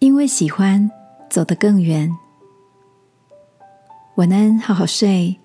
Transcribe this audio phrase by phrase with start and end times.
[0.00, 0.90] 因为喜欢
[1.28, 2.10] 走得更远。
[4.14, 5.38] 晚安，好好睡，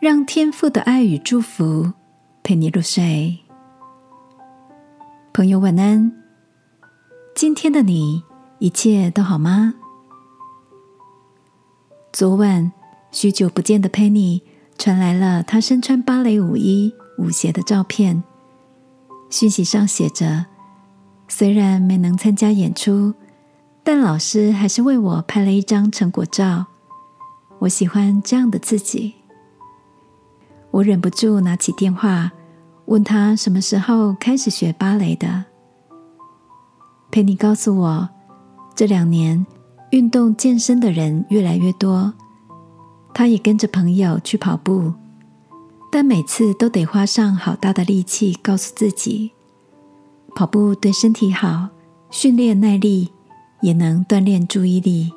[0.00, 1.92] 让天父的爱与祝福
[2.44, 3.36] 陪你入睡。
[5.32, 6.12] 朋友，晚安。
[7.34, 8.22] 今天的你
[8.60, 9.74] 一切都好吗？
[12.12, 12.70] 昨晚，
[13.10, 14.42] 许久不见的 Penny
[14.78, 18.22] 传来了她身穿芭蕾舞衣、舞鞋的照片。
[19.30, 20.46] 讯息上写着
[21.26, 23.14] ：“虽然没能参加演出。”
[23.82, 26.66] 但老师还是为我拍了一张成果照。
[27.60, 29.14] 我喜欢这样的自己。
[30.70, 32.30] 我忍不住拿起电话，
[32.86, 35.44] 问他什么时候开始学芭蕾的。
[37.10, 38.08] 佩妮告诉我，
[38.74, 39.44] 这两年
[39.90, 42.14] 运动健身的人越来越多，
[43.12, 44.92] 他也跟着朋友去跑步，
[45.90, 49.32] 但每次都得花上好大的力气，告诉自己，
[50.36, 51.68] 跑步对身体好，
[52.10, 53.10] 训练耐力。
[53.60, 55.12] 也能锻炼注意力。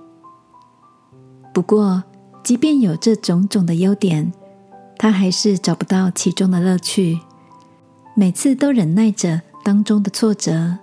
[1.54, 2.04] 不过，
[2.44, 4.34] 即便有这种种的优点，
[4.98, 7.20] 他还是找不到其中的乐趣。
[8.16, 10.78] 每次都忍耐着当中的挫折，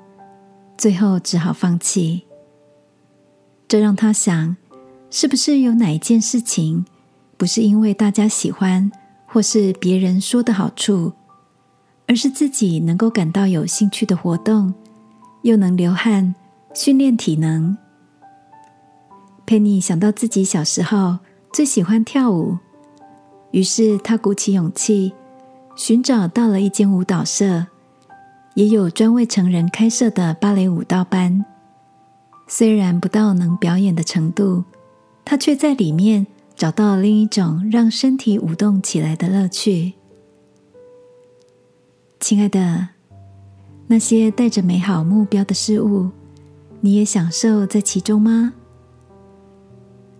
[0.77, 2.23] 最后只好放弃。
[3.69, 4.57] 这让他想：
[5.11, 6.85] 是不是有哪一件事情，
[7.37, 8.91] 不是因为大家喜欢
[9.27, 11.13] 或是别人说的好处，
[12.09, 14.75] 而是自己能够感到有兴趣的活动，
[15.43, 16.35] 又能流汗？
[16.75, 17.77] 训练体能。
[19.47, 21.19] 佩妮想到自己小时候
[21.53, 22.57] 最喜欢跳舞，
[23.51, 25.13] 于是她鼓起勇气，
[25.75, 27.67] 寻找到了一间舞蹈社，
[28.55, 31.45] 也有专为成人开设的芭蕾舞蹈班。
[32.47, 34.63] 虽然不到能表演的程度，
[35.25, 39.95] 她却在里面找到了另一种让身体舞动起来的乐趣。
[42.21, 42.91] 亲爱的，
[43.89, 46.11] 那些带着美好目标的事物。
[46.81, 48.55] 你也享受在其中吗？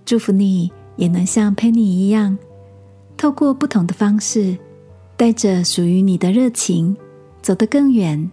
[0.05, 2.37] 祝福你也能像 Penny 一样，
[3.17, 4.59] 透过不同的方式，
[5.17, 6.97] 带着属于你的热情，
[7.41, 8.31] 走得更远。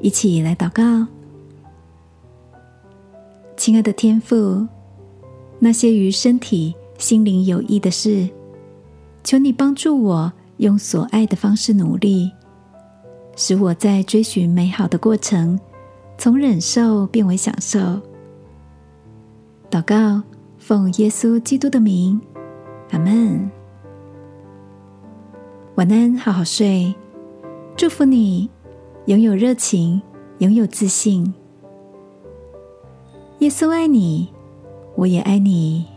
[0.00, 1.06] 一起来祷告，
[3.56, 4.66] 亲爱的天父，
[5.58, 8.28] 那些与身体、心灵有益的事，
[9.24, 12.30] 求你帮助我用所爱的方式努力，
[13.34, 15.58] 使我在追寻美好的过程。
[16.16, 17.78] 从忍受变为享受。
[19.70, 20.22] 祷告，
[20.58, 22.20] 奉耶稣基督的名，
[22.90, 23.50] 阿门。
[25.74, 26.94] 晚安，好好睡。
[27.76, 28.48] 祝福你，
[29.06, 30.00] 拥有热情，
[30.38, 31.34] 拥有自信。
[33.40, 34.32] 耶稣爱你，
[34.94, 35.93] 我也爱你。